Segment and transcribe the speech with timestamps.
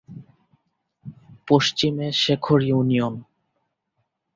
[1.47, 3.13] পশ্চিমে শেখর ইউনিয়ন।